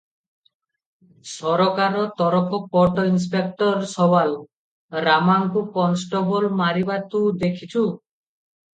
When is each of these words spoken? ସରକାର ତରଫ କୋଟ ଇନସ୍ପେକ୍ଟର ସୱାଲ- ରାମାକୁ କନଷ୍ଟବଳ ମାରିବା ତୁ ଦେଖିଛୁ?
ସରକାର 1.31 2.05
ତରଫ 2.21 2.57
କୋଟ 2.73 3.05
ଇନସ୍ପେକ୍ଟର 3.11 3.85
ସୱାଲ- 3.93 5.05
ରାମାକୁ 5.11 5.67
କନଷ୍ଟବଳ 5.79 6.53
ମାରିବା 6.65 7.01
ତୁ 7.15 7.27
ଦେଖିଛୁ? 7.47 7.89